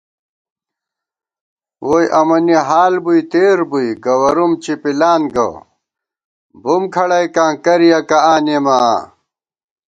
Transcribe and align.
ووئی 1.87 2.07
امَنی 2.19 2.57
حال 2.67 2.93
بُوئی 3.03 3.21
تېربُوئی، 3.31 3.89
گوَرُوم 4.05 4.51
چِپِلان 4.63 5.21
گہ، 5.33 5.47
بُم 6.61 6.83
کھڑَئیکاں 6.93 7.53
کریَکہ 7.63 8.17
آنېمہ 8.33 8.75
آں 8.91 8.99